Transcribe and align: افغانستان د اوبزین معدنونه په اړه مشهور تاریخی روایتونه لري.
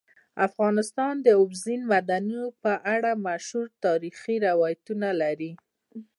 افغانستان 0.47 1.13
د 1.25 1.27
اوبزین 1.39 1.81
معدنونه 1.91 2.49
په 2.63 2.73
اړه 2.95 3.11
مشهور 3.27 3.67
تاریخی 3.85 4.35
روایتونه 4.47 5.09
لري. 5.21 5.51